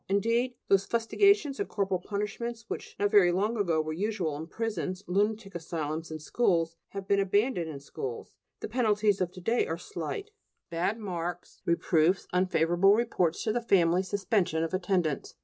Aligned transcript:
Indeed, 0.09 0.55
those 0.67 0.87
fustigations 0.87 1.59
and 1.59 1.69
corporal 1.69 1.99
punishments 1.99 2.65
which 2.67 2.95
not 2.97 3.11
very 3.11 3.31
long 3.31 3.55
ago 3.55 3.83
were 3.83 3.93
usual 3.93 4.35
in 4.35 4.47
prisons, 4.47 5.03
lunatic 5.05 5.53
asylums, 5.53 6.09
and 6.09 6.19
schools 6.19 6.75
have 6.87 7.07
been 7.07 7.19
abandoned 7.19 7.69
in 7.69 7.79
schools; 7.79 8.35
the 8.61 8.67
penalties 8.67 9.21
of 9.21 9.31
to 9.31 9.39
day 9.41 9.67
are 9.67 9.77
slight: 9.77 10.31
bad 10.71 10.97
marks, 10.97 11.61
reproofs, 11.65 12.27
unfavorable 12.33 12.95
reports 12.95 13.43
to 13.43 13.53
the 13.53 13.61
family, 13.61 14.01
suspension 14.01 14.63
of 14.63 14.73
attendance. 14.73 15.35